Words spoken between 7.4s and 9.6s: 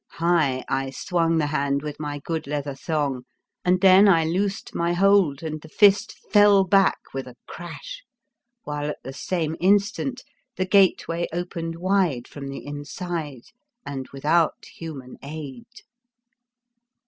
crash, while, at the same